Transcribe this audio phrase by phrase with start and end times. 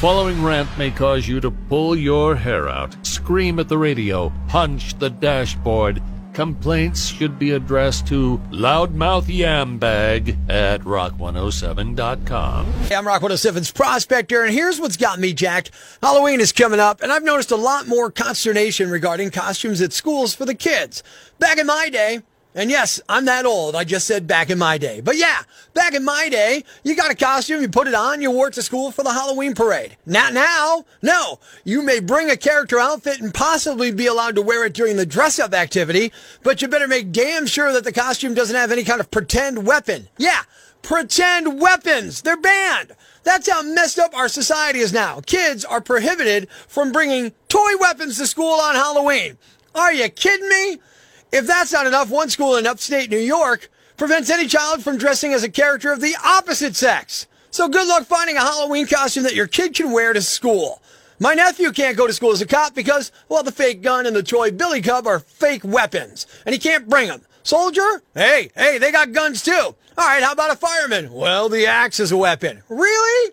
[0.00, 4.98] following rant may cause you to pull your hair out, scream at the radio, punch
[4.98, 6.02] the dashboard.
[6.32, 12.72] Complaints should be addressed to loudmouth yambag at rock107.com.
[12.72, 15.70] Hey, I'm Rock 107's Prospector, and here's what's got me jacked.
[16.02, 20.34] Halloween is coming up, and I've noticed a lot more consternation regarding costumes at schools
[20.34, 21.02] for the kids.
[21.38, 22.22] Back in my day,
[22.54, 23.76] and yes, I'm that old.
[23.76, 25.00] I just said back in my day.
[25.00, 25.42] But yeah,
[25.72, 28.54] back in my day, you got a costume, you put it on, you wore it
[28.54, 29.96] to school for the Halloween parade.
[30.04, 30.84] Not now.
[31.02, 31.38] No.
[31.64, 35.06] You may bring a character outfit and possibly be allowed to wear it during the
[35.06, 38.84] dress up activity, but you better make damn sure that the costume doesn't have any
[38.84, 40.08] kind of pretend weapon.
[40.18, 40.42] Yeah.
[40.82, 42.22] Pretend weapons.
[42.22, 42.92] They're banned.
[43.22, 45.20] That's how messed up our society is now.
[45.20, 49.36] Kids are prohibited from bringing toy weapons to school on Halloween.
[49.74, 50.78] Are you kidding me?
[51.32, 55.32] If that's not enough, one school in upstate New York prevents any child from dressing
[55.32, 57.26] as a character of the opposite sex.
[57.50, 60.82] So good luck finding a Halloween costume that your kid can wear to school.
[61.20, 64.16] My nephew can't go to school as a cop because, well, the fake gun and
[64.16, 67.22] the toy billy cub are fake weapons, and he can't bring them.
[67.42, 68.02] Soldier?
[68.14, 69.52] Hey, hey, they got guns too.
[69.52, 71.12] All right, how about a fireman?
[71.12, 72.62] Well, the axe is a weapon.
[72.68, 73.32] Really?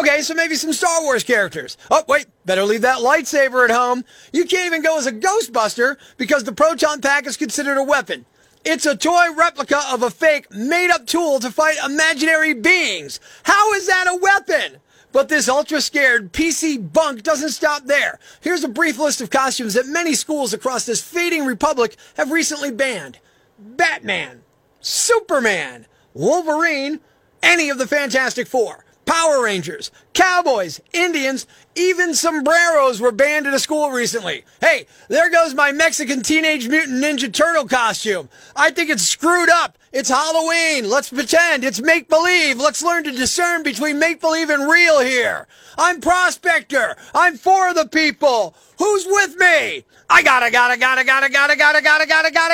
[0.00, 1.76] Okay, so maybe some Star Wars characters.
[1.90, 4.02] Oh, wait, better leave that lightsaber at home.
[4.32, 8.24] You can't even go as a Ghostbuster because the proton pack is considered a weapon.
[8.64, 13.20] It's a toy replica of a fake, made up tool to fight imaginary beings.
[13.42, 14.78] How is that a weapon?
[15.12, 18.18] But this ultra scared PC bunk doesn't stop there.
[18.40, 22.70] Here's a brief list of costumes that many schools across this fading republic have recently
[22.70, 23.18] banned
[23.58, 24.44] Batman,
[24.80, 25.84] Superman,
[26.14, 27.00] Wolverine,
[27.42, 28.86] any of the Fantastic Four.
[29.10, 34.44] Power Rangers, Cowboys, Indians, even sombreros were banned at a school recently.
[34.60, 38.28] Hey, there goes my Mexican Teenage Mutant Ninja Turtle costume.
[38.54, 39.78] I think it's screwed up.
[39.92, 40.88] It's Halloween.
[40.88, 41.64] Let's pretend.
[41.64, 42.58] It's make believe.
[42.58, 45.48] Let's learn to discern between make believe and real here.
[45.76, 46.96] I'm Prospector.
[47.12, 48.54] I'm for the people.
[48.78, 49.84] Who's with me?
[50.08, 52.49] I gotta, gotta, gotta, gotta, gotta, gotta, gotta, gotta, gotta,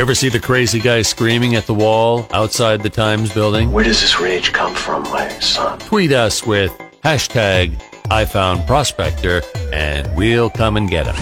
[0.00, 0.06] man.
[0.06, 3.70] Ever see the crazy guy screaming at the wall outside the Times building?
[3.72, 5.78] Where does this rage come from, my son?
[5.80, 6.72] Tweet us with
[7.04, 11.14] hashtag I found Prospector and we'll come and get him.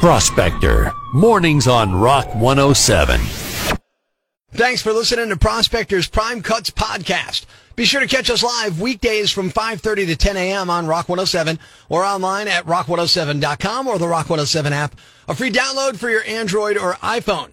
[0.00, 3.20] Prospector, mornings on Rock 107.
[4.52, 7.44] Thanks for listening to Prospector's Prime Cuts podcast.
[7.76, 10.70] Be sure to catch us live weekdays from 5.30 to 10 a.m.
[10.70, 11.58] on Rock 107
[11.90, 14.98] or online at rock107.com or the Rock 107 app.
[15.28, 17.52] A free download for your Android or iPhone.